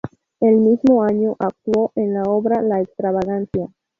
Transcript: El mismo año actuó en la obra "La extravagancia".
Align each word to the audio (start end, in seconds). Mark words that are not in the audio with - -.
El 0.39 0.55
mismo 0.57 1.03
año 1.03 1.35
actuó 1.37 1.91
en 1.93 2.15
la 2.15 2.23
obra 2.23 2.63
"La 2.63 2.81
extravagancia". 2.81 3.69